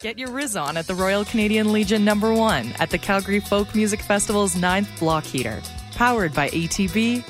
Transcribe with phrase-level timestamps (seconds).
[0.00, 3.74] Get your Riz on at the Royal Canadian Legion number one at the Calgary Folk
[3.74, 5.60] Music Festival's ninth block heater.
[5.96, 7.24] Powered by ATB,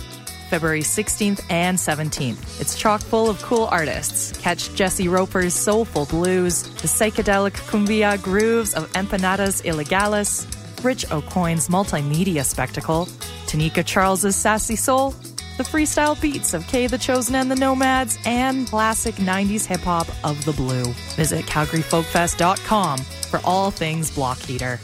[0.50, 2.60] February 16th and 17th.
[2.60, 4.36] It's chock full of cool artists.
[4.36, 10.44] Catch Jesse Roper's soulful blues, the psychedelic cumbia grooves of Empanadas Ilegales,
[10.84, 13.06] Rich O'Coin's multimedia spectacle,
[13.46, 15.14] Tanika Charles's sassy soul,
[15.58, 20.08] the freestyle beats of Kay the Chosen and the Nomads, and classic 90s hip hop
[20.24, 20.84] of the blue.
[21.16, 24.80] Visit CalgaryFolkFest.com for all things block heater.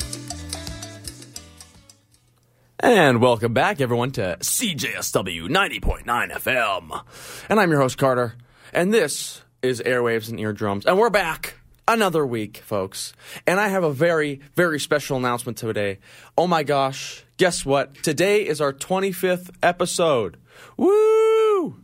[2.81, 7.03] And welcome back, everyone, to CJSW 90.9 FM.
[7.49, 8.35] And I'm your host, Carter.
[8.75, 10.85] And this is Airwaves and Eardrums.
[10.85, 11.55] And we're back
[11.89, 13.12] another week, folks.
[13.47, 15.99] And I have a very, very special announcement today.
[16.37, 17.95] Oh my gosh, guess what?
[18.03, 20.37] Today is our 25th episode.
[20.77, 21.77] Woo!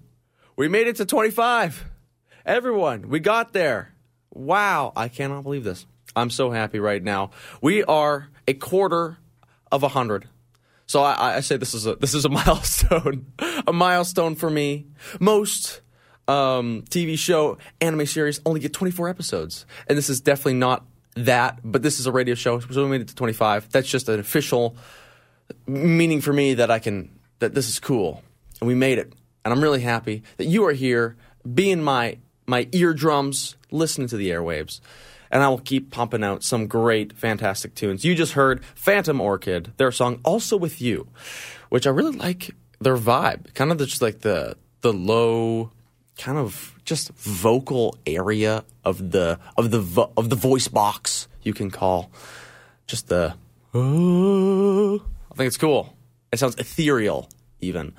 [0.56, 1.84] We made it to 25.
[2.44, 3.94] Everyone, we got there.
[4.30, 5.86] Wow, I cannot believe this.
[6.16, 7.30] I'm so happy right now.
[7.60, 9.18] We are a quarter
[9.70, 10.28] of a hundred.
[10.86, 13.26] So I, I say this is a this is a milestone,
[13.66, 14.86] a milestone for me.
[15.20, 15.82] Most
[16.26, 20.84] um, TV show anime series only get 24 episodes, and this is definitely not
[21.14, 21.60] that.
[21.62, 23.70] But this is a radio show, so we made it to 25.
[23.70, 24.76] That's just an official
[25.66, 28.22] meaning for me that I can that this is cool,
[28.60, 29.12] and we made it,
[29.44, 31.16] and I'm really happy that you are here,
[31.52, 34.80] being my my eardrums, listening to the airwaves
[35.30, 38.04] and I will keep pumping out some great, fantastic tunes.
[38.04, 41.08] You just heard Phantom Orchid, their song "Also with You,"
[41.68, 42.50] which I really like
[42.80, 45.70] their vibe, kind of just like the the low,
[46.18, 51.54] kind of just vocal area of the of the vo- of the voice box you
[51.54, 52.10] can call
[52.86, 53.34] just the.
[53.72, 54.96] Oh.
[55.32, 55.94] I think it's cool.
[56.32, 57.28] It sounds ethereal,
[57.60, 57.94] even.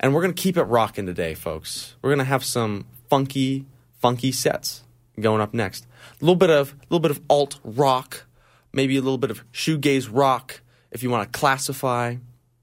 [0.00, 1.96] And we're gonna keep it rocking today, folks.
[2.02, 3.66] We're gonna have some funky,
[4.00, 4.84] funky sets
[5.18, 5.86] going up next.
[6.20, 8.26] A little bit of a little bit of alt rock,
[8.72, 12.16] maybe a little bit of shoegaze rock, if you want to classify.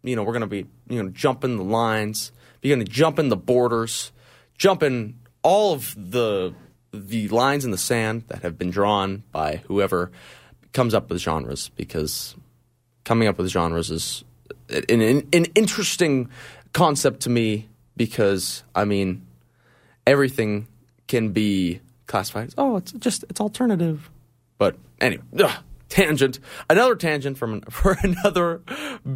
[0.03, 3.37] You know, we're gonna be you know jumping the lines, be gonna jump in the
[3.37, 4.11] borders,
[4.57, 6.53] jumping all of the
[6.91, 10.11] the lines in the sand that have been drawn by whoever
[10.73, 12.35] comes up with genres, because
[13.03, 14.23] coming up with genres is
[14.69, 16.29] an, an, an interesting
[16.73, 19.25] concept to me because I mean
[20.05, 20.67] everything
[21.07, 24.09] can be classified as oh it's just it's alternative.
[24.57, 26.39] But anyway ugh, tangent.
[26.69, 28.61] Another tangent from for another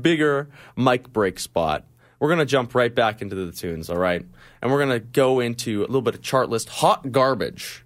[0.01, 1.85] bigger mic break spot.
[2.19, 4.25] We're gonna jump right back into the tunes all right?
[4.61, 6.69] And we're gonna go into a little bit of chart list.
[6.69, 7.83] Hot garbage.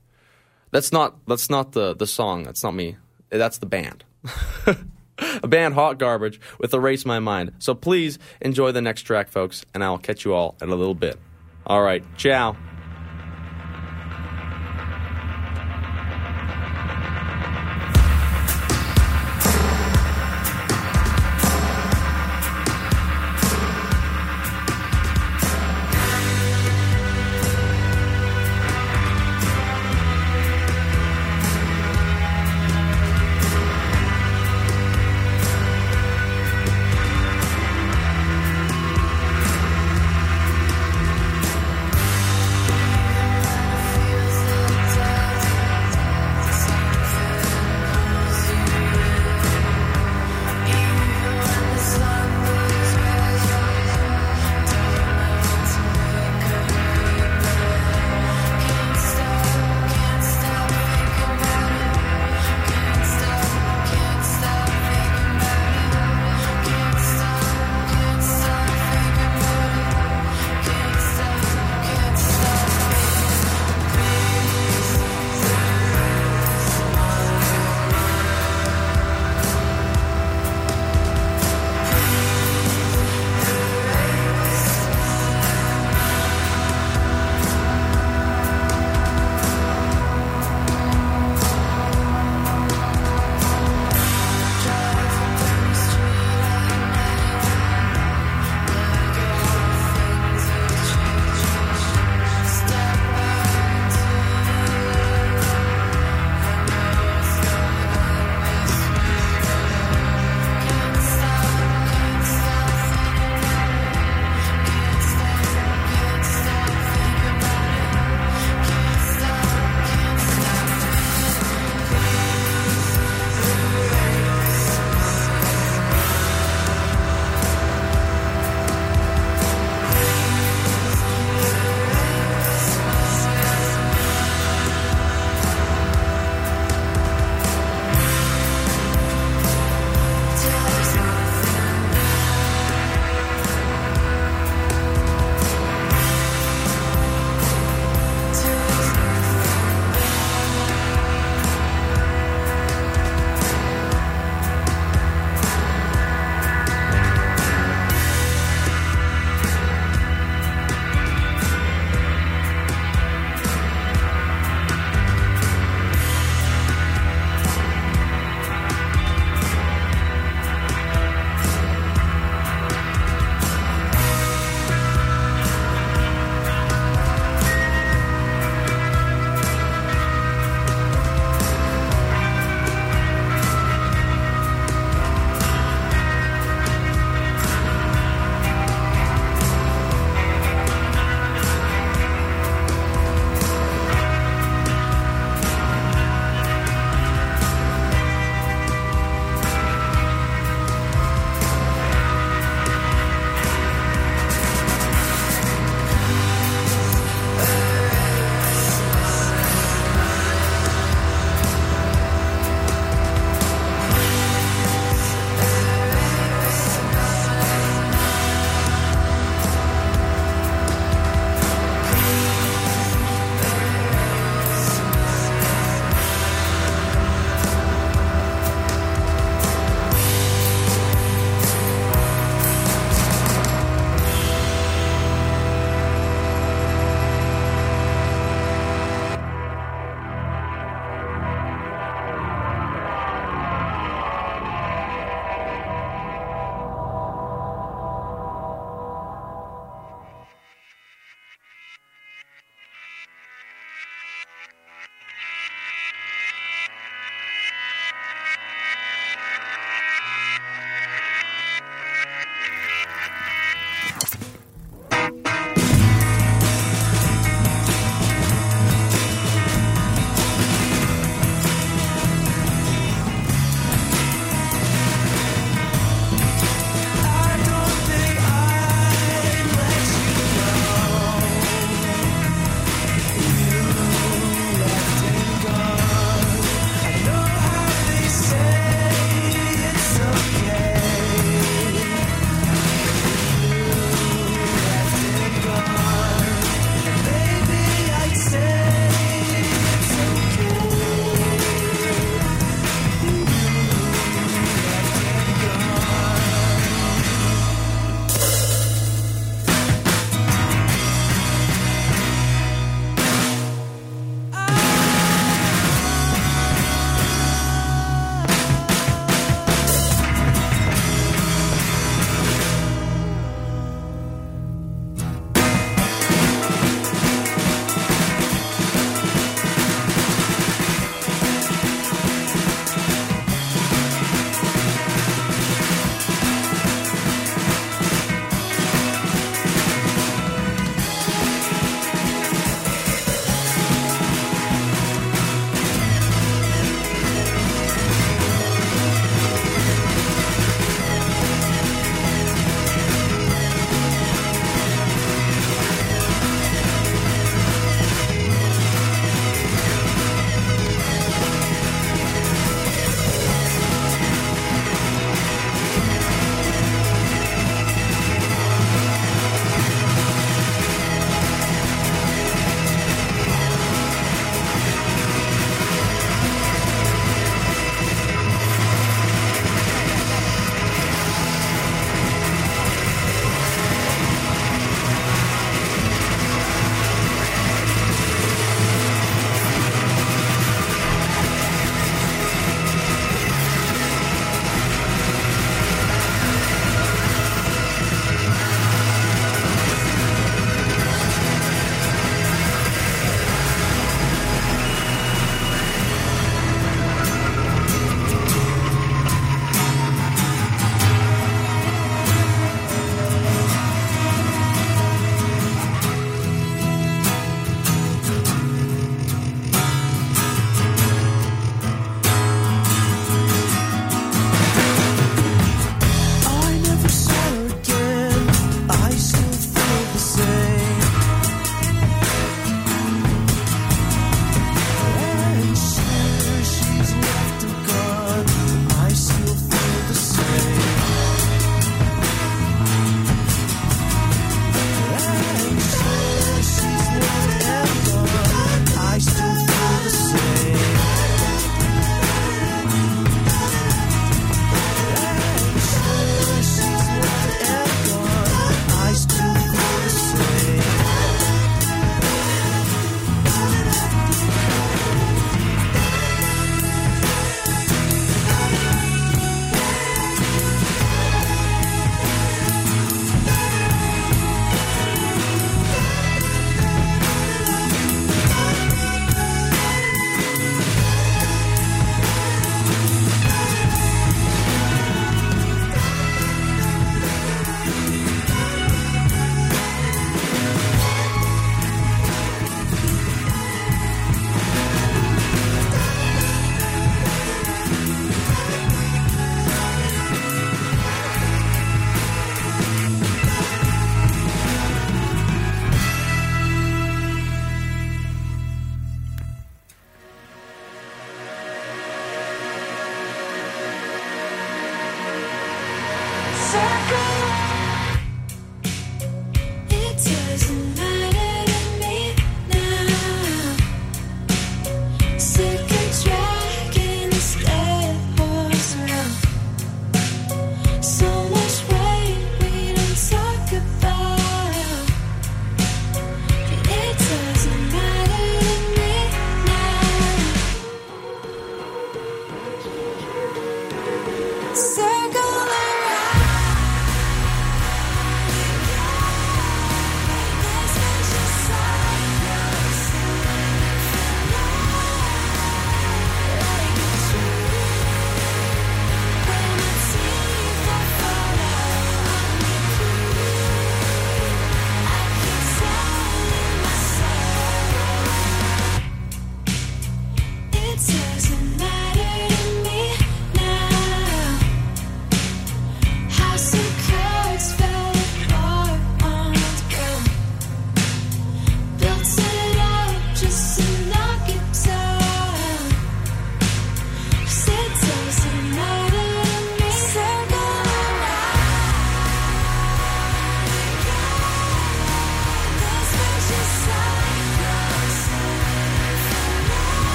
[0.72, 2.44] That's not that's not the the song.
[2.44, 2.98] That's not me.
[3.30, 4.04] That's the band
[5.48, 7.54] band hot garbage with erase my mind.
[7.60, 10.96] So please enjoy the next track folks and i'll catch you all in a little
[10.96, 11.20] bit.
[11.66, 12.56] All right ciao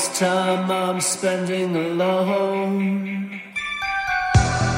[0.00, 3.40] this time I'm spending alone.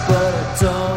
[0.08, 0.91] But I don't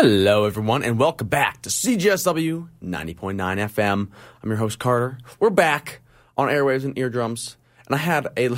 [0.00, 4.08] Hello, everyone, and welcome back to CJSW 90.9 FM.
[4.40, 5.18] I'm your host Carter.
[5.40, 6.02] We're back
[6.36, 8.50] on airwaves and eardrums, and I had a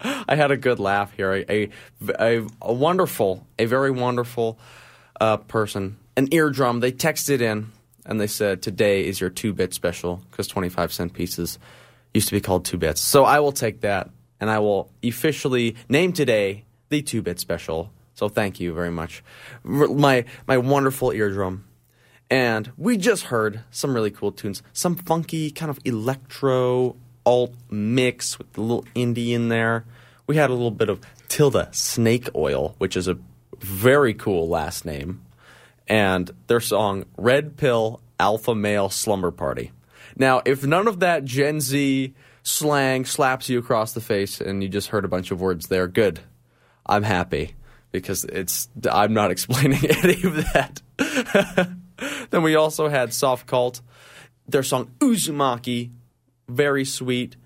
[0.00, 1.44] I had a good laugh here.
[1.46, 1.68] A
[2.18, 4.58] a, a wonderful, a very wonderful
[5.20, 6.80] uh, person, an eardrum.
[6.80, 7.70] They texted in
[8.06, 11.58] and they said, "Today is your two bit special because 25 cent pieces
[12.14, 14.08] used to be called two bits." So I will take that,
[14.40, 17.90] and I will officially name today the two bit special.
[18.22, 19.24] So thank you very much,
[19.64, 21.64] my my wonderful eardrum.
[22.30, 26.94] And we just heard some really cool tunes, some funky kind of electro
[27.26, 29.86] alt mix with a little indie in there.
[30.28, 33.18] We had a little bit of Tilda Snakeoil, which is a
[33.58, 35.22] very cool last name,
[35.88, 39.72] and their song Red Pill Alpha Male Slumber Party.
[40.14, 44.68] Now, if none of that Gen Z slang slaps you across the face and you
[44.68, 46.20] just heard a bunch of words there, good.
[46.86, 47.56] I'm happy
[47.92, 50.80] because it's I'm not explaining any of that.
[52.30, 53.80] then we also had Softcult,
[54.48, 55.90] their song Uzumaki,
[56.48, 57.36] very sweet,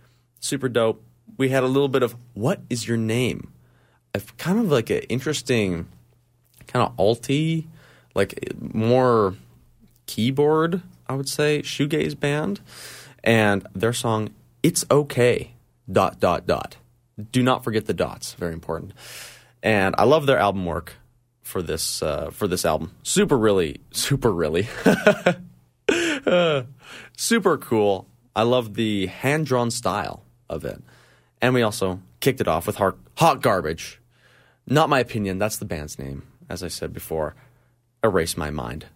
[0.40, 1.02] super dope.
[1.36, 3.52] We had a little bit of What is your name?
[4.14, 5.86] A, kind of like an interesting,
[6.66, 7.66] kind of alty,
[8.14, 9.34] like more
[10.06, 12.60] keyboard, I would say, shoegaze band,
[13.22, 14.30] and their song
[14.62, 15.52] "It's Okay."
[15.90, 16.76] Dot dot dot.
[17.30, 18.34] Do not forget the dots.
[18.34, 18.92] Very important.
[19.66, 20.92] And I love their album work
[21.42, 22.94] for this uh, for this album.
[23.02, 24.68] Super really, super really,
[26.24, 26.62] uh,
[27.16, 28.06] super cool.
[28.36, 30.80] I love the hand drawn style of it.
[31.42, 34.00] And we also kicked it off with hot, hot garbage.
[34.68, 35.38] Not my opinion.
[35.38, 36.22] That's the band's name.
[36.48, 37.34] As I said before,
[38.04, 38.86] erase my mind.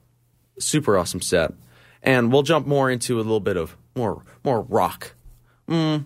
[0.61, 1.53] Super awesome set.
[2.01, 5.15] And we'll jump more into a little bit of more more rock.
[5.69, 6.05] Mm,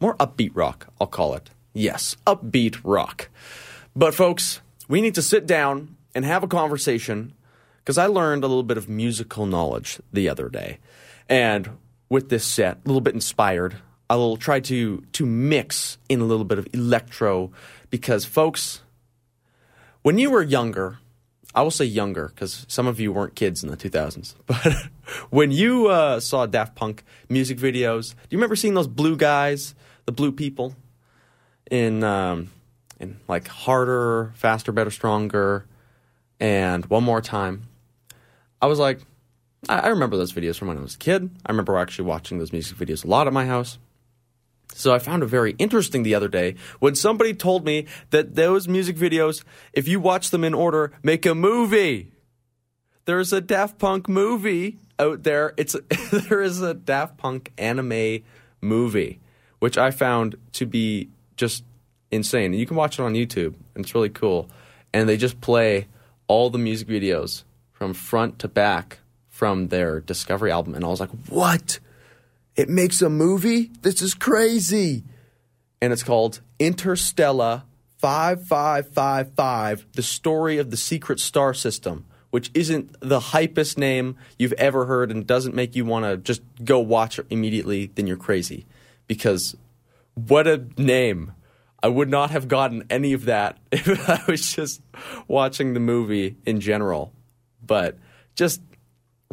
[0.00, 1.50] more upbeat rock, I'll call it.
[1.72, 3.28] Yes, upbeat rock.
[3.96, 7.32] But folks, we need to sit down and have a conversation
[7.78, 10.78] because I learned a little bit of musical knowledge the other day.
[11.30, 11.78] And
[12.10, 13.76] with this set, a little bit inspired,
[14.10, 17.50] I will try to to mix in a little bit of electro
[17.88, 18.82] because folks,
[20.02, 20.98] when you were younger,
[21.54, 24.74] I will say younger because some of you weren't kids in the 2000s, but
[25.30, 29.74] when you uh, saw Daft Punk music videos, do you remember seeing those blue guys,
[30.04, 30.76] the blue people,
[31.70, 32.50] in um,
[33.00, 35.66] in like harder, faster, better, stronger,
[36.40, 37.68] and one more time?
[38.60, 39.00] I was like,
[39.68, 41.30] I, I remember those videos from when I was a kid.
[41.44, 43.78] I remember actually watching those music videos a lot at my house.
[44.74, 48.68] So I found it very interesting the other day when somebody told me that those
[48.68, 52.12] music videos, if you watch them in order, make a movie.
[53.04, 55.54] There's a Daft Punk movie out there.
[55.56, 55.76] It's
[56.10, 58.24] there is a Daft Punk anime
[58.60, 59.20] movie,
[59.60, 61.64] which I found to be just
[62.16, 62.52] insane.
[62.52, 64.50] You can watch it on YouTube, and it's really cool.
[64.92, 65.86] And they just play
[66.26, 68.98] all the music videos from front to back
[69.28, 71.78] from their Discovery album, and I was like, "What?
[72.56, 73.70] It makes a movie?
[73.82, 75.04] This is crazy!"
[75.80, 77.64] And it's called Interstellar
[77.98, 84.86] 5555 The Story of the Secret Star System, which isn't the hypest name you've ever
[84.86, 88.66] heard and doesn't make you want to just go watch it immediately, then you're crazy.
[89.06, 89.56] Because
[90.14, 91.32] what a name!
[91.82, 94.80] I would not have gotten any of that if I was just
[95.28, 97.12] watching the movie in general.
[97.64, 97.98] But
[98.34, 98.60] just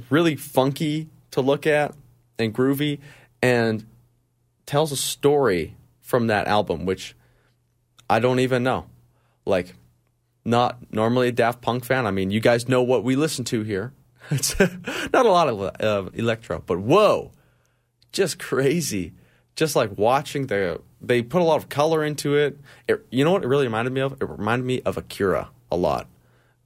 [0.10, 1.96] really funky to look at
[2.40, 3.00] and groovy
[3.42, 3.86] and
[4.66, 7.16] tells a story from that album, which
[8.10, 8.88] I don't even know.
[9.46, 9.76] Like,
[10.46, 12.06] not normally a Daft Punk fan.
[12.06, 13.94] I mean, you guys know what we listen to here.
[14.32, 14.58] It's
[15.14, 17.34] not a lot of uh, electro, but whoa,
[18.14, 19.14] just crazy.
[19.56, 22.60] Just like watching the, they put a lot of color into it.
[22.88, 23.06] it.
[23.12, 24.14] You know what it really reminded me of?
[24.14, 26.08] It reminded me of Akira a lot.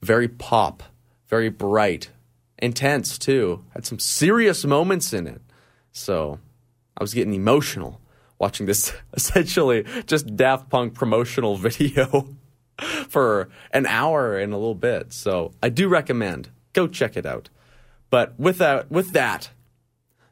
[0.01, 0.83] Very pop,
[1.27, 2.11] very bright,
[2.57, 3.63] intense too.
[3.73, 5.41] Had some serious moments in it.
[5.91, 6.39] So
[6.97, 7.99] I was getting emotional
[8.39, 12.35] watching this essentially just Daft Punk promotional video
[13.09, 15.13] for an hour and a little bit.
[15.13, 17.49] So I do recommend go check it out.
[18.09, 19.49] But with that, with that,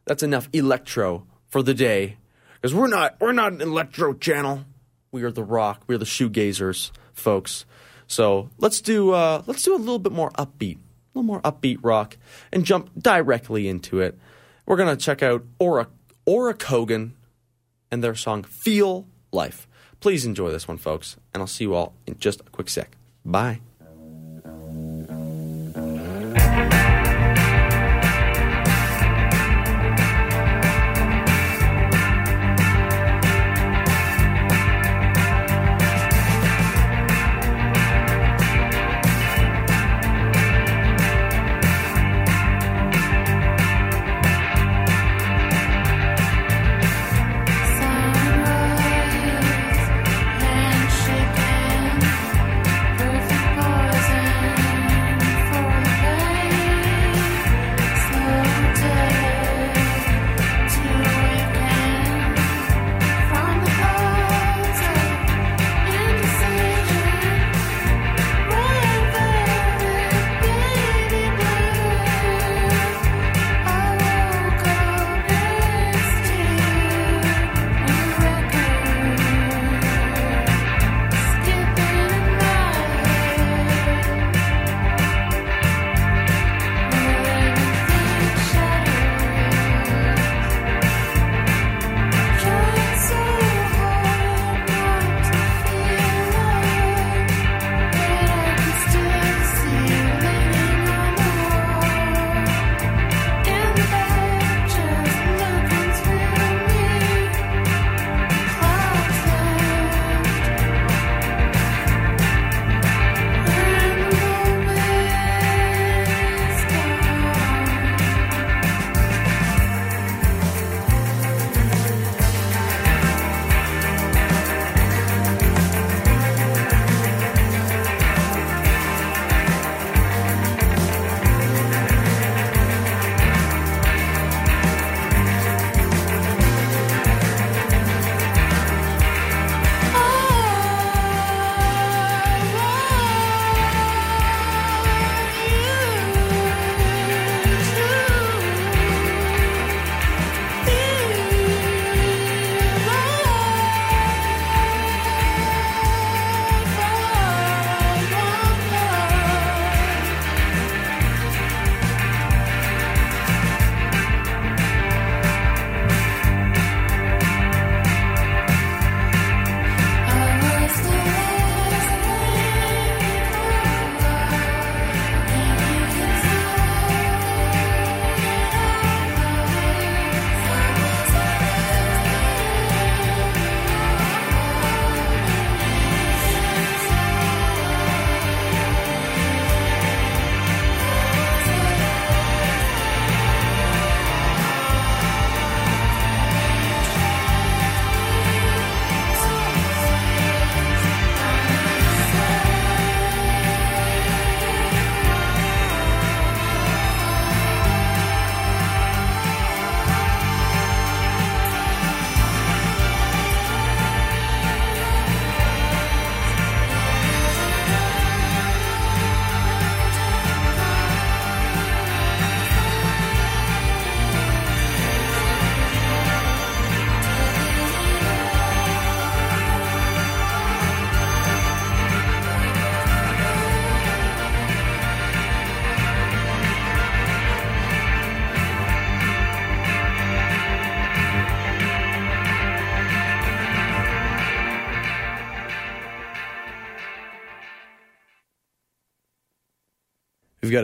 [0.05, 2.17] that's enough electro for the day
[2.65, 4.65] because we're not we're not an electro channel.
[5.11, 5.83] We are the rock.
[5.85, 7.63] We're the shoegazers, folks.
[8.07, 10.79] So let's do uh, let's do a little bit more upbeat, a
[11.13, 12.17] little more upbeat rock,
[12.51, 14.17] and jump directly into it.
[14.65, 15.89] We're gonna check out Ora
[16.25, 17.13] Ora Cogan
[17.91, 19.67] and their song "Feel Life."
[19.99, 22.97] Please enjoy this one, folks, and I'll see you all in just a quick sec.
[23.23, 23.59] Bye.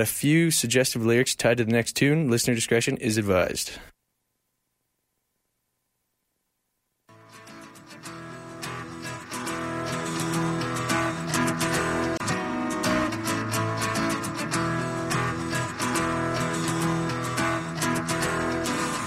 [0.02, 2.30] A few suggestive lyrics tied to the next tune.
[2.30, 3.72] Listener discretion is advised.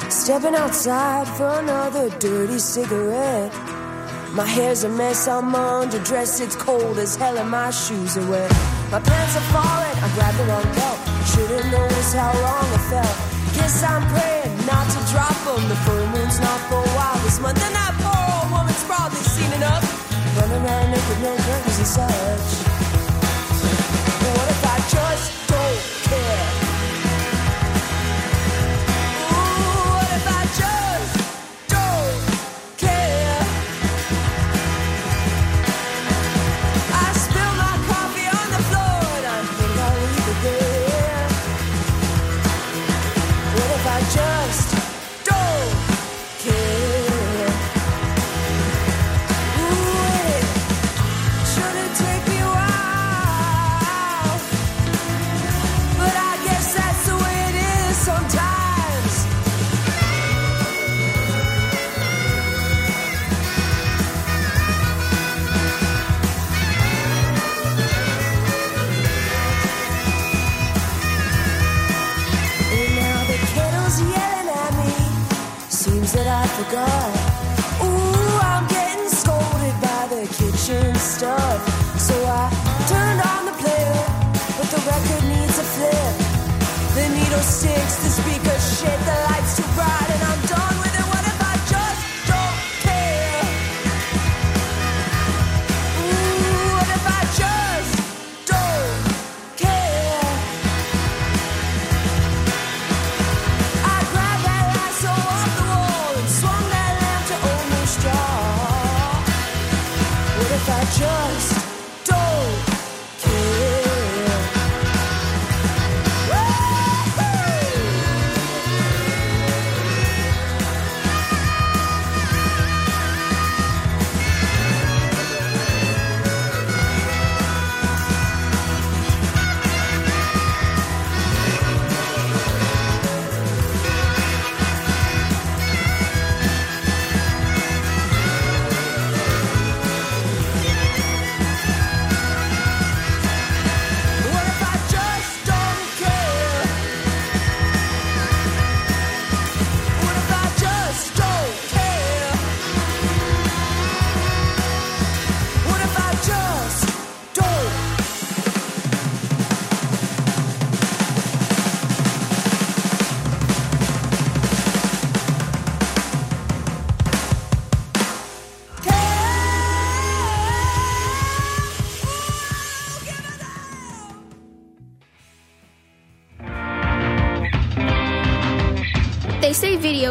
[0.08, 3.52] Stepping outside for another dirty cigarette.
[4.32, 6.40] My hair's a mess, I'm underdressed.
[6.40, 8.73] It's cold as hell and my shoes are wet.
[8.94, 10.98] My pants are falling, I grabbed the wrong belt.
[11.26, 13.16] Should've noticed how wrong I felt.
[13.58, 15.66] Guess I'm praying not to drop them.
[15.66, 17.58] The full moon's not for a while this month.
[17.58, 19.82] And that poor old woman's probably seen enough.
[20.38, 22.48] Running around naked, no curtains and such.
[24.22, 25.43] But what if I just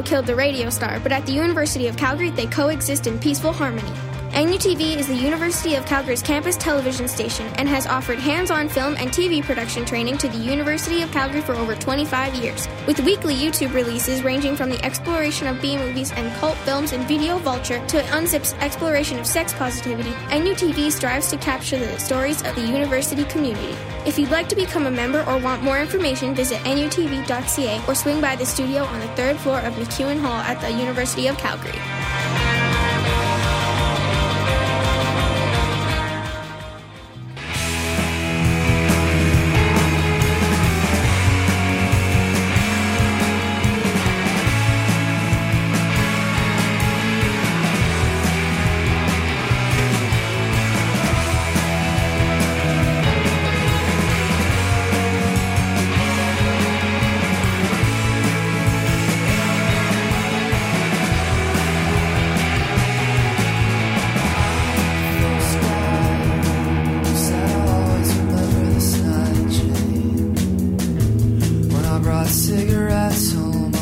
[0.04, 3.92] killed the radio star, but at the University of Calgary, they coexist in peaceful harmony.
[4.34, 8.96] NUTV is the University of Calgary's campus television station and has offered hands on film
[8.98, 12.68] and TV production training to the University of Calgary for over 25 years.
[12.88, 17.02] With weekly YouTube releases ranging from the exploration of B movies and cult films in
[17.04, 22.56] Video Vulture to Unzip's exploration of sex positivity, NUTV strives to capture the stories of
[22.56, 23.76] the university community.
[24.06, 28.20] If you'd like to become a member or want more information, visit nutv.ca or swing
[28.20, 31.80] by the studio on the third floor of MacEwan Hall at the University of Calgary.
[72.30, 73.73] Cigarettes home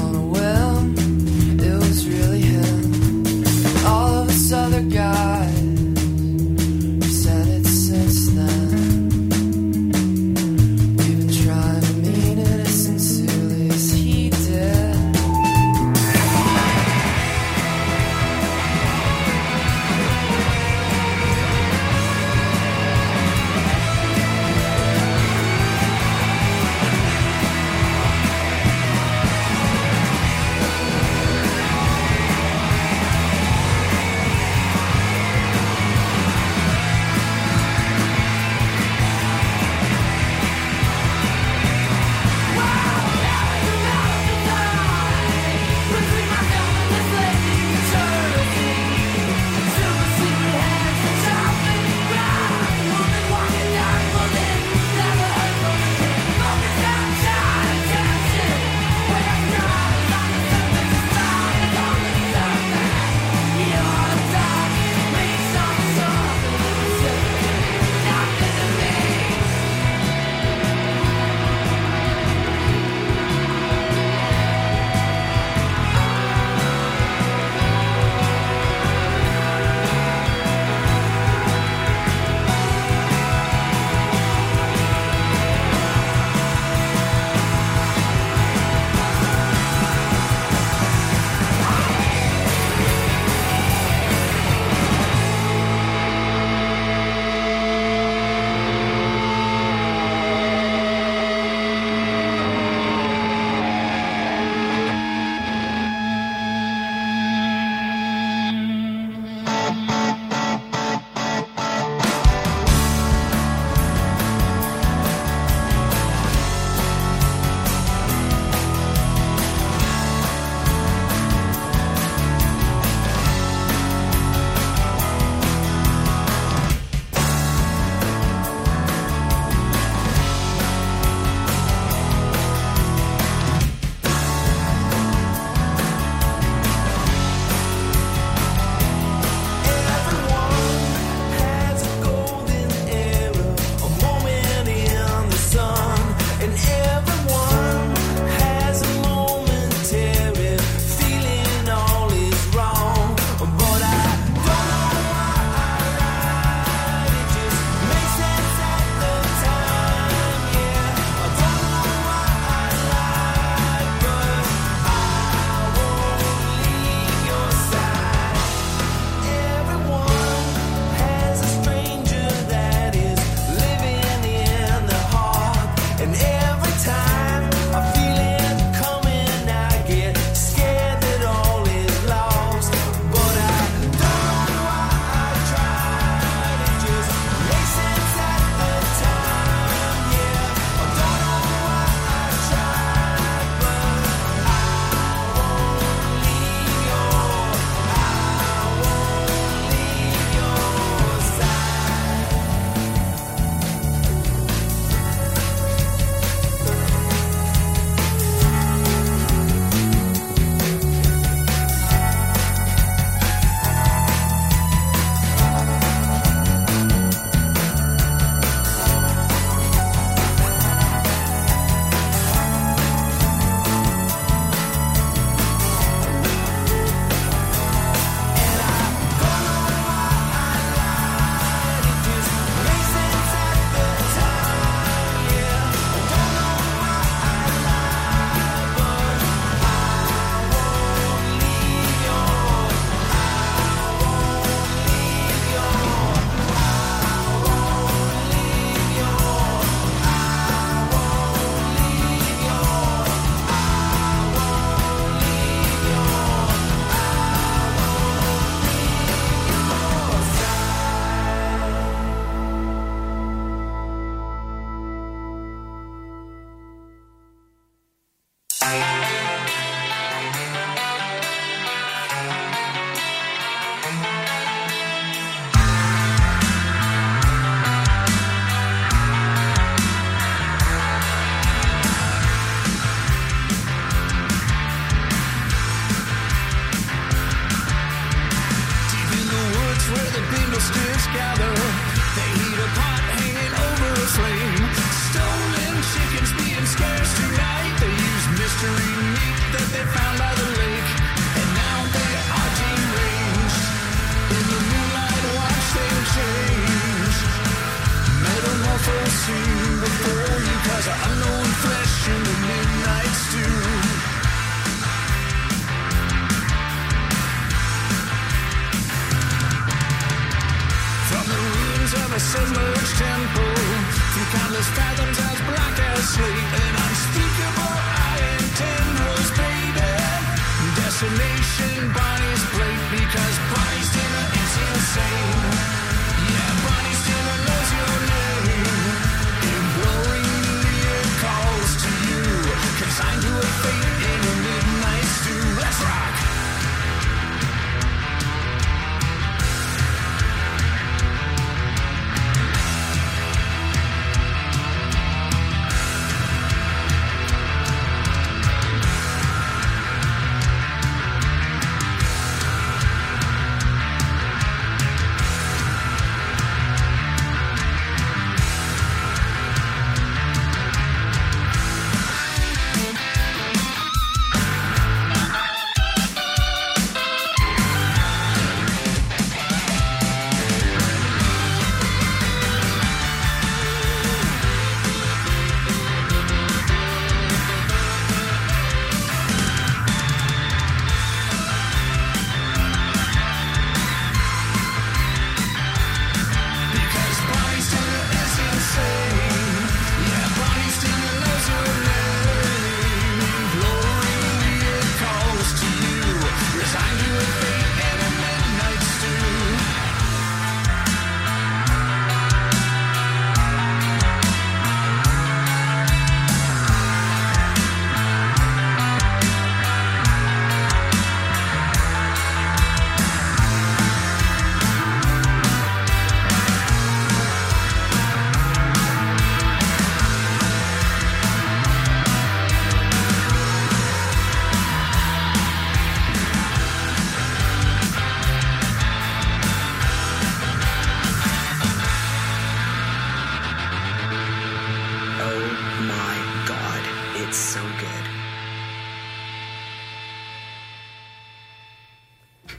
[447.22, 448.08] it's so good.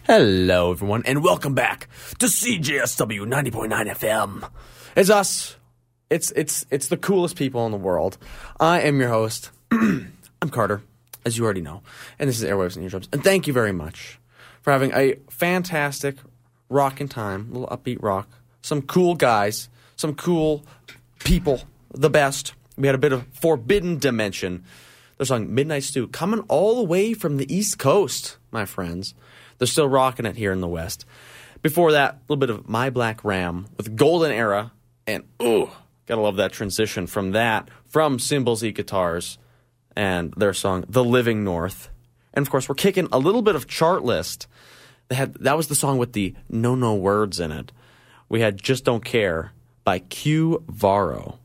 [0.04, 1.88] Hello, everyone, and welcome back
[2.18, 4.48] to CJSW 90.9 FM.
[4.94, 5.56] It's us.
[6.10, 8.18] It's it's it's the coolest people in the world.
[8.60, 9.50] I am your host.
[9.72, 10.82] I'm Carter,
[11.24, 11.82] as you already know,
[12.18, 13.08] and this is Airwaves and Eardrums.
[13.12, 14.20] And thank you very much
[14.60, 16.16] for having a fantastic
[16.68, 18.28] rockin' time, a little upbeat rock,
[18.60, 20.64] some cool guys, some cool
[21.18, 22.54] people, the best.
[22.82, 24.64] We had a bit of Forbidden Dimension.
[25.16, 29.14] Their song Midnight Stew coming all the way from the East Coast, my friends.
[29.56, 31.04] They're still rocking it here in the West.
[31.62, 34.72] Before that, a little bit of My Black Ram with Golden Era,
[35.06, 35.70] and ooh,
[36.06, 39.38] gotta love that transition from that, from Symbols E Guitars
[39.94, 41.88] and their song The Living North.
[42.34, 44.48] And of course, we're kicking a little bit of chart list.
[45.06, 47.70] They had that was the song with the no no words in it.
[48.28, 49.52] We had Just Don't Care
[49.84, 51.38] by Kue Varo.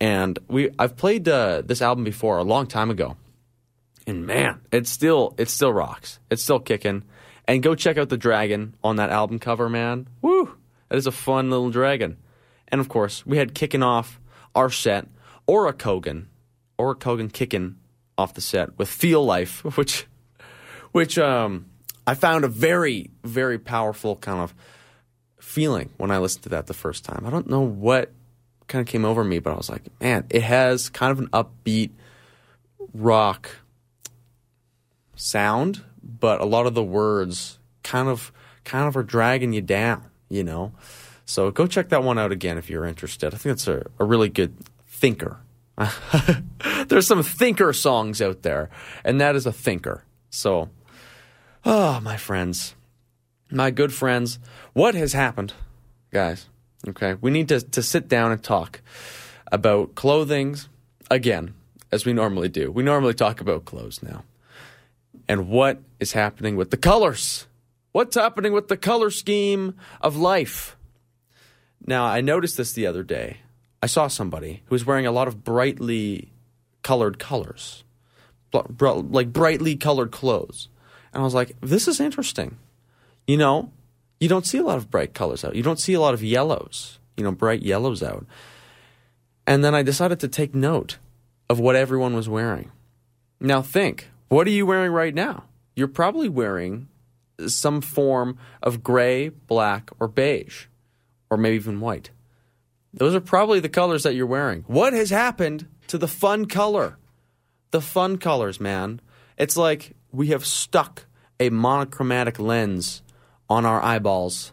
[0.00, 3.16] And we I've played uh, this album before a long time ago.
[4.06, 6.18] And man, it still it still rocks.
[6.30, 7.04] It's still kicking.
[7.46, 10.08] And go check out the dragon on that album cover, man.
[10.22, 10.56] Woo!
[10.88, 12.16] That is a fun little dragon.
[12.68, 14.20] And of course, we had kicking off
[14.54, 15.06] our set,
[15.46, 16.28] Ora Cogan.
[16.78, 17.76] Ora Cogan kicking
[18.16, 20.06] off the set with Feel Life, which
[20.92, 21.66] which um
[22.06, 24.54] I found a very, very powerful kind of
[25.38, 27.24] feeling when I listened to that the first time.
[27.26, 28.12] I don't know what
[28.70, 31.26] kind of came over me, but I was like, man, it has kind of an
[31.28, 31.90] upbeat
[32.94, 33.50] rock
[35.16, 38.32] sound, but a lot of the words kind of
[38.64, 40.72] kind of are dragging you down, you know.
[41.26, 43.34] So go check that one out again if you're interested.
[43.34, 44.56] I think it's a, a really good
[44.86, 45.38] thinker.
[46.88, 48.70] There's some thinker songs out there,
[49.04, 50.04] and that is a thinker.
[50.30, 50.70] So,
[51.64, 52.74] oh, my friends,
[53.50, 54.38] my good friends,
[54.74, 55.54] what has happened,
[56.12, 56.48] guys?
[56.88, 58.80] Okay, we need to, to sit down and talk
[59.52, 60.56] about clothing
[61.10, 61.54] again,
[61.92, 62.70] as we normally do.
[62.70, 64.24] We normally talk about clothes now.
[65.28, 67.46] And what is happening with the colors?
[67.92, 70.76] What's happening with the color scheme of life?
[71.84, 73.38] Now, I noticed this the other day.
[73.82, 76.30] I saw somebody who was wearing a lot of brightly
[76.82, 77.84] colored colors,
[78.52, 80.68] like brightly colored clothes.
[81.12, 82.58] And I was like, this is interesting.
[83.26, 83.72] You know,
[84.20, 85.56] you don't see a lot of bright colors out.
[85.56, 88.26] You don't see a lot of yellows, you know, bright yellows out.
[89.46, 90.98] And then I decided to take note
[91.48, 92.70] of what everyone was wearing.
[93.40, 95.44] Now, think what are you wearing right now?
[95.74, 96.88] You're probably wearing
[97.48, 100.66] some form of gray, black, or beige,
[101.30, 102.10] or maybe even white.
[102.92, 104.64] Those are probably the colors that you're wearing.
[104.66, 106.98] What has happened to the fun color?
[107.70, 109.00] The fun colors, man.
[109.38, 111.06] It's like we have stuck
[111.38, 113.02] a monochromatic lens
[113.50, 114.52] on our eyeballs,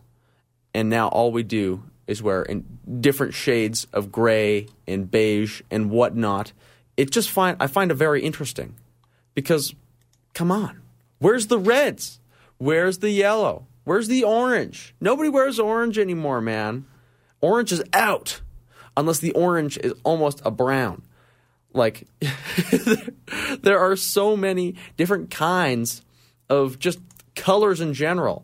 [0.73, 2.65] and now all we do is wear in
[2.99, 6.51] different shades of gray and beige and whatnot
[6.97, 8.75] it just find I find it very interesting
[9.35, 9.73] because
[10.33, 10.81] come on,
[11.19, 12.19] where's the reds?
[12.57, 13.67] Where's the yellow?
[13.83, 14.95] Where's the orange?
[14.99, 16.85] Nobody wears orange anymore, man.
[17.39, 18.41] Orange is out
[18.97, 21.03] unless the orange is almost a brown.
[21.71, 22.07] Like
[23.61, 26.01] there are so many different kinds
[26.49, 26.99] of just
[27.35, 28.43] colors in general.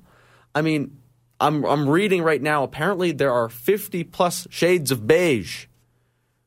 [0.56, 1.00] I mean,
[1.40, 5.68] I'm I'm reading right now apparently there are 50 plus shades of beige.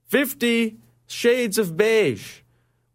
[0.08, 2.40] 50 shades of beige.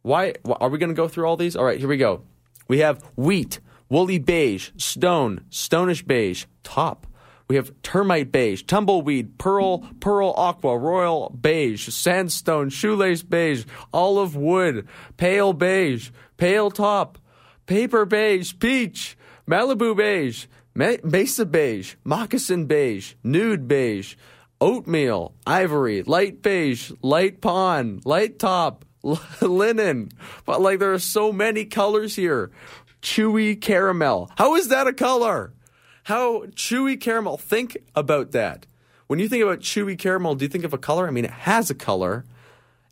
[0.01, 1.55] Why are we going to go through all these?
[1.55, 2.24] All right, here we go.
[2.68, 3.59] We have wheat,
[3.89, 7.05] woolly beige, stone, stonish beige, top.
[7.47, 14.88] We have termite beige, tumbleweed, pearl, pearl aqua, royal beige, sandstone, shoelace beige, olive wood,
[15.18, 17.18] pale beige, pale top,
[17.66, 24.15] paper beige, peach, Malibu beige, mesa beige, moccasin beige, nude beige,
[24.59, 28.86] oatmeal, ivory, light beige, light pawn, light top,
[29.41, 30.11] linen.
[30.45, 32.51] But like there are so many colors here.
[33.01, 34.32] Chewy caramel.
[34.38, 35.53] How is that a color?
[36.03, 37.38] How chewy caramel?
[37.38, 38.65] Think about that.
[39.07, 41.07] When you think about chewy caramel, do you think of a color?
[41.07, 42.24] I mean, it has a color,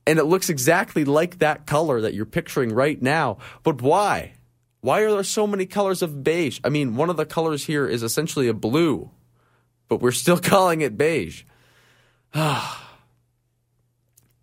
[0.06, 3.38] and it looks exactly like that color that you're picturing right now.
[3.64, 4.34] But why?
[4.82, 6.60] Why are there so many colors of beige?
[6.64, 9.12] I mean, one of the colors here is essentially a blue,
[9.88, 11.44] but we're still calling it beige.
[12.34, 13.00] Ah.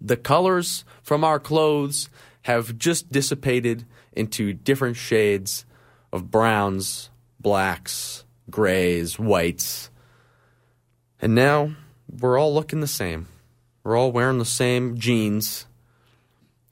[0.01, 2.11] the colors from our clothes
[2.43, 5.65] have just dissipated into different shades
[6.13, 9.91] of browns, blacks, grays, whites.
[11.21, 11.77] And now
[12.09, 13.29] we're all looking the same.
[13.85, 15.67] We're all wearing the same jeans.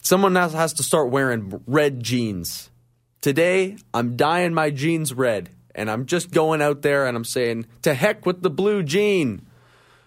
[0.02, 2.70] Someone else has to start wearing red jeans.
[3.24, 7.64] Today, I'm dyeing my jeans red, and I'm just going out there and I'm saying,
[7.80, 9.46] to heck with the blue jean.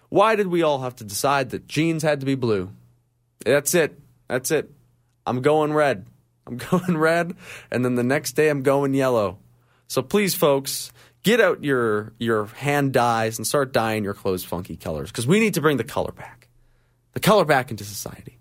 [0.09, 2.69] Why did we all have to decide that jeans had to be blue?
[3.43, 3.99] That's it.
[4.27, 4.69] That's it.
[5.25, 6.05] I'm going red.
[6.45, 7.35] I'm going red,
[7.71, 9.39] and then the next day I'm going yellow.
[9.87, 10.91] So please, folks,
[11.23, 15.39] get out your your hand dyes and start dyeing your clothes funky colors because we
[15.39, 16.49] need to bring the color back,
[17.13, 18.36] the color back into society.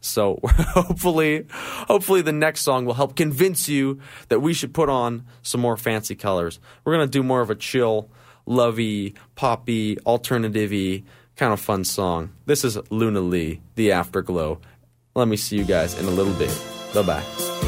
[0.00, 5.24] So hopefully, hopefully the next song will help convince you that we should put on
[5.42, 6.60] some more fancy colors.
[6.84, 8.10] We're gonna do more of a chill,
[8.46, 11.02] lovey, poppy, alternative
[11.36, 12.32] kind of fun song.
[12.46, 14.60] This is Luna Li, The Afterglow.
[15.14, 16.52] Let me see you guys in a little bit.
[16.94, 17.67] Bye bye.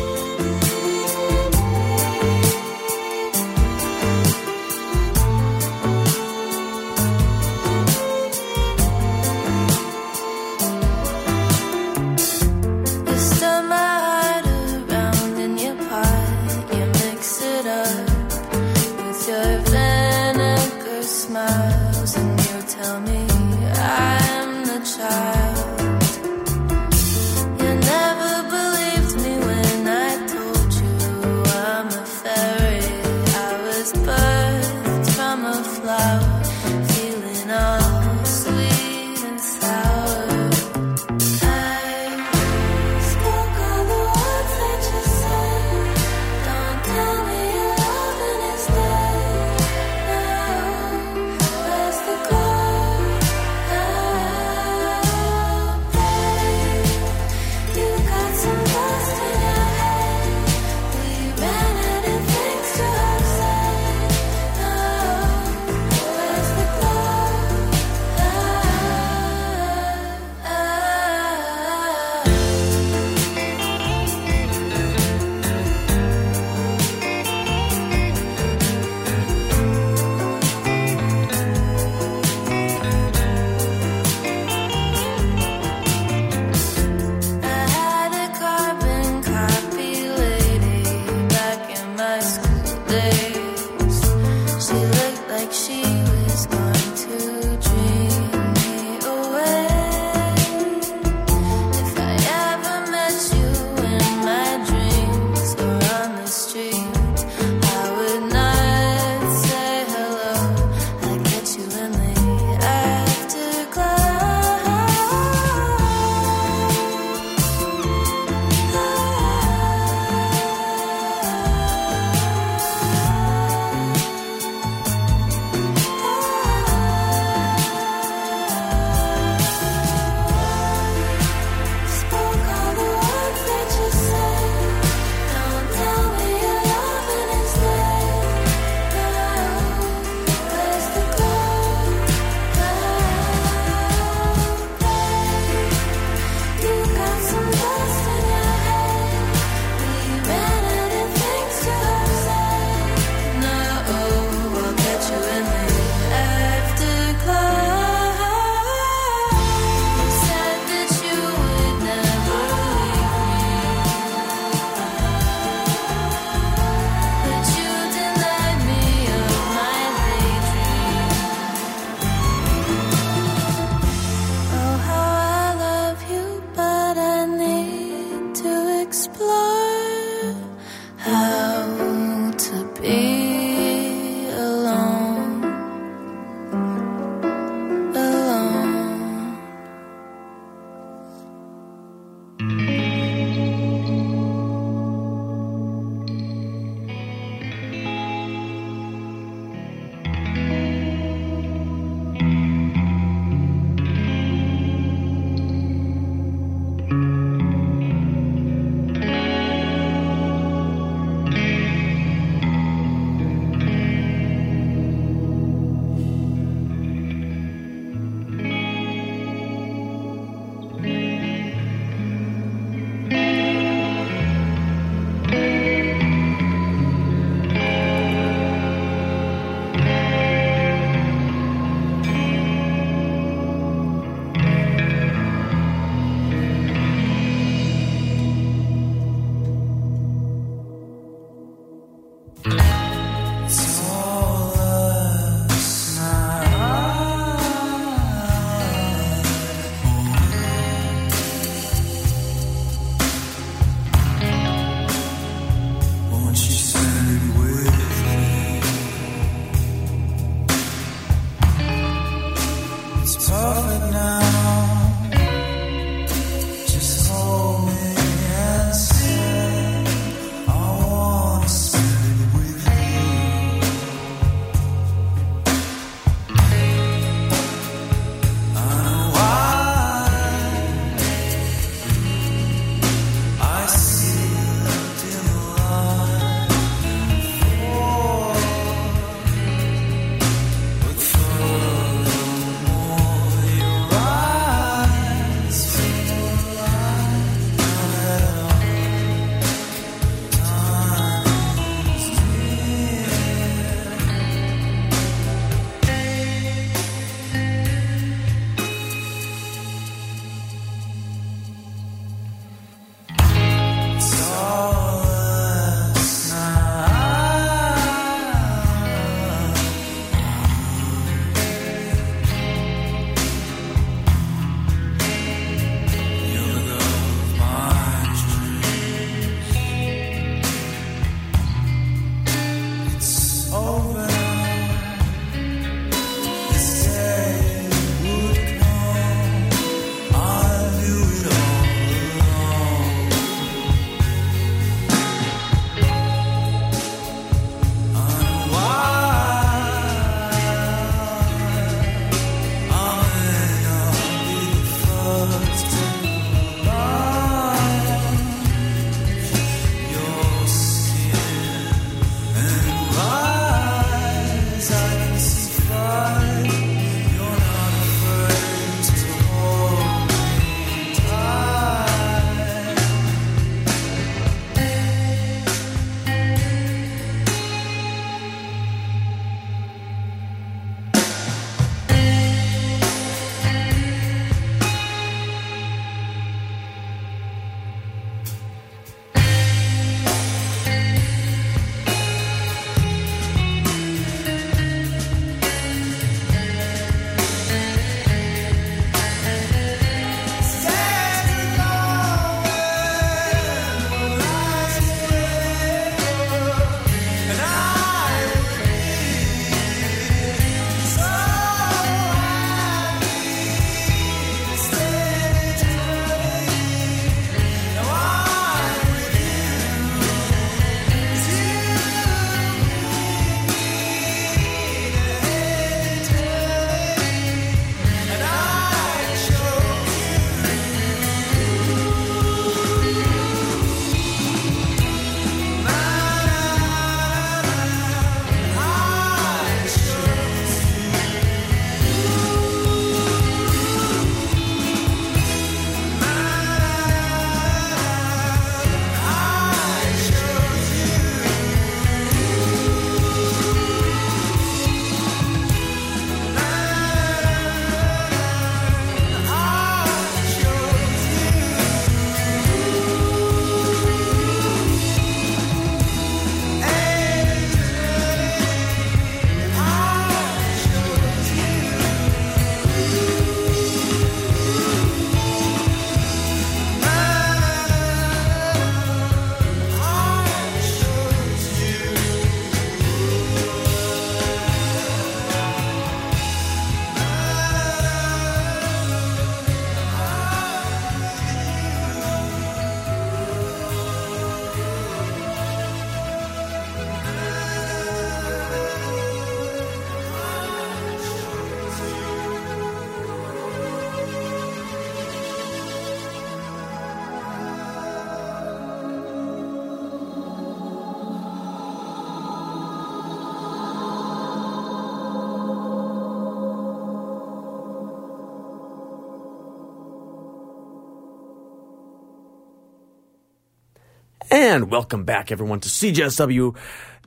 [524.60, 526.54] And welcome back, everyone, to CJSW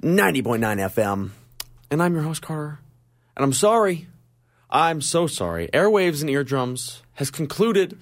[0.01, 1.29] 90.9 FM.
[1.91, 2.79] And I'm your host, Carter.
[3.37, 4.07] And I'm sorry.
[4.71, 5.67] I'm so sorry.
[5.71, 7.99] Airwaves and Eardrums has concluded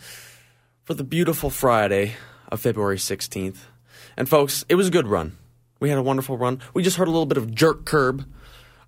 [0.83, 2.13] for the beautiful Friday
[2.49, 3.57] of February 16th.
[4.15, 5.37] And folks, it was a good run.
[5.81, 6.61] We had a wonderful run.
[6.73, 8.25] We just heard a little bit of Jerkcurb.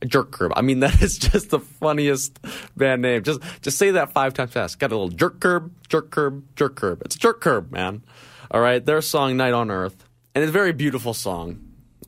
[0.01, 0.53] A Jerkcurb.
[0.55, 2.39] I mean, that is just the funniest
[2.77, 3.23] band name.
[3.23, 4.79] Just just say that five times fast.
[4.79, 7.01] Got a little Jerkcurb, jerk curb, Jerkcurb.
[7.01, 8.01] It's Jerkcurb, man.
[8.49, 11.59] All right, their song "Night on Earth," and it's a very beautiful song.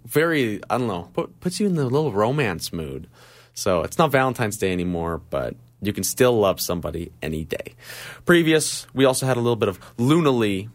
[0.06, 3.08] Very, I don't know, put, puts you in the little romance mood.
[3.54, 7.76] So it's not Valentine's Day anymore, but you can still love somebody any day.
[8.26, 10.70] Previous, we also had a little bit of Luna Li,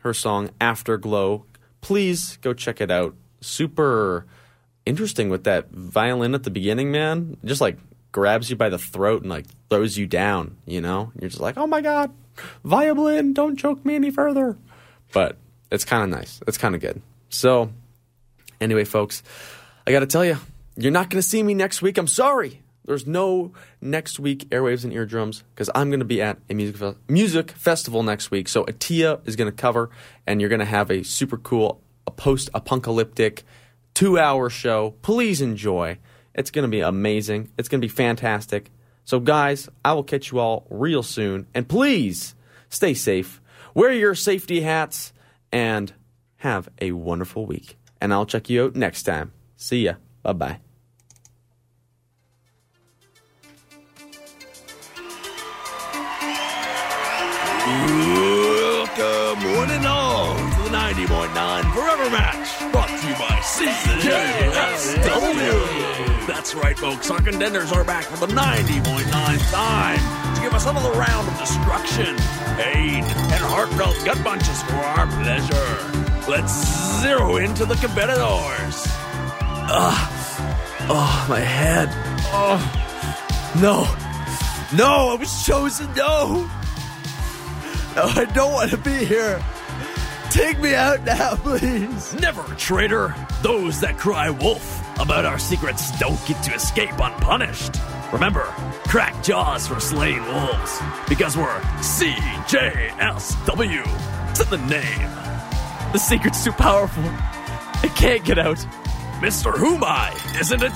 [0.00, 1.44] her song "Afterglow."
[1.80, 3.14] Please go check it out.
[3.40, 4.26] Super
[4.86, 7.36] interesting with that violin at the beginning, man.
[7.44, 7.78] Just like
[8.12, 11.10] grabs you by the throat and like throws you down, you know?
[11.18, 12.12] You're just like, oh my God,
[12.64, 14.56] violin, don't choke me any further.
[15.12, 15.38] But
[15.72, 16.40] it's kind of nice.
[16.46, 17.02] It's kind of good.
[17.30, 17.70] So,
[18.60, 19.22] anyway, folks,
[19.86, 20.38] I got to tell you,
[20.76, 21.98] you're not going to see me next week.
[21.98, 22.60] I'm sorry.
[22.84, 26.76] There's no next week airwaves and eardrums because I'm going to be at a music
[26.76, 28.48] fe- music festival next week.
[28.48, 29.90] So Atia is going to cover,
[30.26, 33.44] and you're going to have a super cool, a post-apocalyptic
[33.94, 34.94] two hour show.
[35.02, 35.98] Please enjoy.
[36.34, 37.50] It's going to be amazing.
[37.56, 38.70] It's going to be fantastic.
[39.04, 41.46] So, guys, I will catch you all real soon.
[41.54, 42.34] And please
[42.68, 43.40] stay safe,
[43.74, 45.12] wear your safety hats,
[45.52, 45.92] and
[46.36, 47.76] have a wonderful week.
[48.00, 49.32] And I'll check you out next time.
[49.56, 49.94] See ya.
[50.22, 50.58] Bye bye.
[58.12, 64.12] Welcome, one and all, to the 90.9 Forever Match, brought to you by CJSW.
[66.26, 67.10] That's right, folks.
[67.10, 72.16] Our contenders are back for the 90.9 time to give us another round of destruction,
[72.56, 76.30] pain, and heartfelt gut punches for our pleasure.
[76.30, 78.86] Let's zero into the competitors.
[80.88, 81.88] Oh, my head.
[82.32, 82.58] Oh,
[83.60, 83.82] no.
[84.76, 85.92] No, I was chosen.
[85.94, 86.48] No.
[87.96, 89.44] No, I don't want to be here.
[90.30, 92.14] Take me out now, please.
[92.14, 93.14] Never, traitor.
[93.42, 97.76] Those that cry wolf about our secrets don't get to escape unpunished.
[98.12, 98.44] Remember,
[98.88, 103.84] crack jaws for slaying wolves, because we're CJSW
[104.34, 105.10] to the name.
[105.92, 107.04] The secret's too powerful.
[107.82, 108.58] It can't get out.
[109.20, 109.52] Mr.
[109.52, 110.72] Humai, isn't it?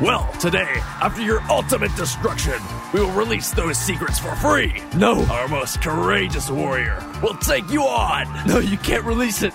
[0.00, 0.68] Well, today,
[1.00, 2.54] after your ultimate destruction,
[2.92, 4.82] we will release those secrets for free.
[4.94, 5.24] No.
[5.26, 8.46] Our most courageous warrior will take you on.
[8.46, 9.52] No, you can't release it.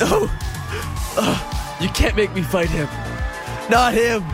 [0.00, 0.28] No.
[1.80, 2.88] You can't make me fight him.
[3.70, 4.24] Not him.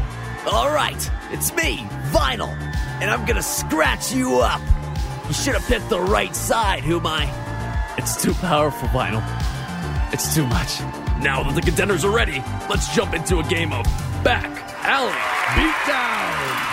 [0.50, 1.78] All right, it's me,
[2.10, 2.50] Vinyl,
[3.00, 4.60] and I'm gonna scratch you up.
[5.28, 7.28] You should have picked the right side, Humai.
[7.98, 9.22] It's too powerful, Vinyl.
[10.12, 10.80] It's too much.
[11.22, 13.84] Now that the contenders are ready, let's jump into a game of
[14.24, 14.50] Back
[14.82, 15.12] Alley
[15.54, 16.69] Beatdown.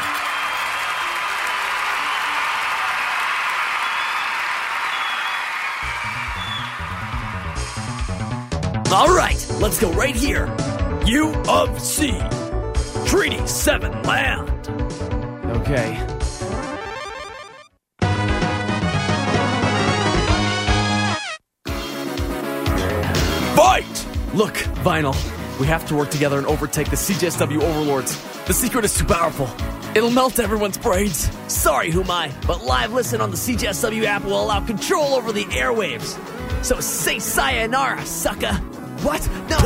[8.90, 10.46] All right, let's go right here.
[11.06, 12.18] U of C.
[13.06, 14.50] Treaty 7 Land.
[15.58, 15.96] Okay.
[23.58, 24.06] Fight!
[24.34, 24.54] Look,
[24.86, 28.18] Vinyl, we have to work together and overtake the CJSW overlords.
[28.46, 29.50] The secret is too powerful.
[29.98, 31.30] It'll melt everyone's brains.
[31.52, 36.18] Sorry, Humai, but live listen on the CJSW app will allow control over the airwaves.
[36.64, 38.58] So say sayonara, sucker.
[39.04, 39.30] What?
[39.50, 39.58] No.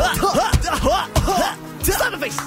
[2.02, 2.40] Son of a face.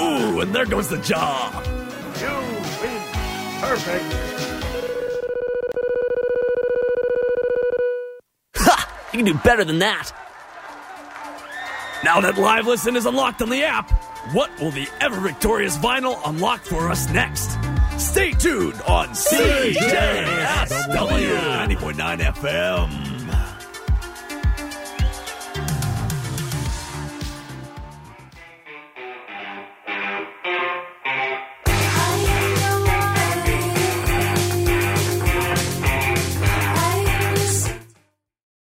[0.00, 1.50] Ooh, and there goes the jaw.
[8.56, 9.08] Ha!
[9.12, 10.10] You can do better than that.
[12.04, 13.90] Now that Live Listen is unlocked on the app,
[14.32, 17.58] what will the ever victorious vinyl unlock for us next?
[17.98, 19.76] Stay tuned on CJSW
[21.76, 23.11] 90.9 FM.